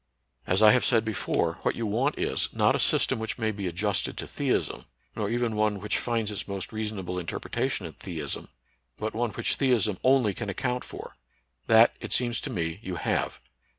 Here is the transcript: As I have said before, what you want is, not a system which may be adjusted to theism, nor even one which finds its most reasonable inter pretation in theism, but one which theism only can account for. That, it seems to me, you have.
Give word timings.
As 0.47 0.63
I 0.63 0.71
have 0.71 0.83
said 0.83 1.05
before, 1.05 1.59
what 1.61 1.75
you 1.75 1.85
want 1.85 2.17
is, 2.17 2.49
not 2.53 2.75
a 2.75 2.79
system 2.79 3.19
which 3.19 3.37
may 3.37 3.51
be 3.51 3.67
adjusted 3.67 4.17
to 4.17 4.25
theism, 4.25 4.85
nor 5.15 5.29
even 5.29 5.55
one 5.55 5.79
which 5.79 5.99
finds 5.99 6.31
its 6.31 6.47
most 6.47 6.73
reasonable 6.73 7.19
inter 7.19 7.37
pretation 7.37 7.85
in 7.85 7.93
theism, 7.93 8.49
but 8.97 9.13
one 9.13 9.29
which 9.29 9.57
theism 9.57 9.99
only 10.03 10.33
can 10.33 10.49
account 10.49 10.83
for. 10.83 11.17
That, 11.67 11.93
it 11.99 12.13
seems 12.13 12.39
to 12.41 12.49
me, 12.49 12.79
you 12.81 12.95
have. 12.95 13.39